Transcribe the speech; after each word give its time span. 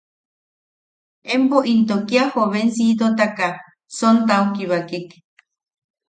¿Empo 1.35 1.57
into 1.73 1.95
kia 2.07 2.25
jovencíitotaka 2.33 3.47
sontao 3.97 4.45
kibakek? 4.55 5.07